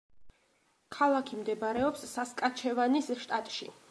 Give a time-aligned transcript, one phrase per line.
[0.95, 3.73] ქალაქი მდებარეობს სასკაჩევანის შტატში.